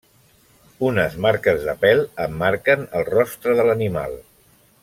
Unes 0.87 1.17
marques 1.25 1.61
de 1.67 1.77
pèl 1.85 2.03
emmarquen 2.25 2.89
el 3.01 3.09
rostre 3.13 3.59
de 3.61 3.71
l'animal. 3.73 4.21